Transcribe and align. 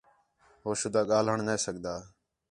ہو 0.63 0.71
شودا 0.79 1.01
ڳاھلݨ 1.09 1.37
نے 1.47 1.55
سِکھدا 1.63 1.95